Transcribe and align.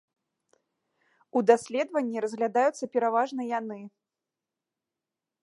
У 1.39 1.43
даследаванні 1.49 2.17
разглядаюцца 2.25 2.91
пераважна 2.97 3.41
яны. 3.59 3.79